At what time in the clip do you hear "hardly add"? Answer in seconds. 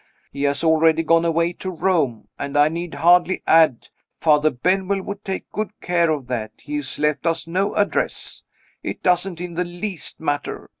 2.95-3.89